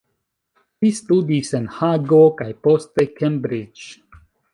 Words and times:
Li 0.85 0.89
studis 0.99 1.51
en 1.59 1.67
Hago 1.75 2.21
kaj 2.39 2.47
poste 2.69 3.05
Cambridge. 3.21 3.85